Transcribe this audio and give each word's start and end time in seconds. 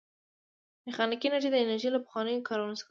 میخانیکي 0.85 1.27
انجنیری 1.29 1.51
د 1.53 1.55
انجنیری 1.61 1.89
له 1.95 1.99
پخوانیو 2.05 2.45
کارونو 2.49 2.71
څخه 2.73 2.77
ده. 2.77 2.79